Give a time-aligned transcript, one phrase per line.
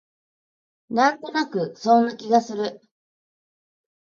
[0.89, 2.81] なんとなくそんな気がする